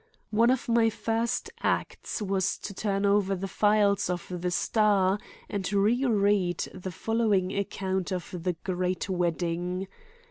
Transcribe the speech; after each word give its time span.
One 0.31 0.49
of 0.49 0.67
my 0.67 0.89
first 0.89 1.51
acts 1.61 2.23
was 2.23 2.57
to 2.57 2.73
turn 2.73 3.05
over 3.05 3.35
the 3.35 3.47
files 3.47 4.09
of 4.09 4.25
the 4.31 4.49
Star 4.49 5.19
and 5.47 5.71
reread 5.71 6.57
the 6.73 6.91
following 6.91 7.55
account 7.55 8.11
of 8.11 8.31
the 8.41 8.53
great 8.63 9.07
wedding. 9.11 9.87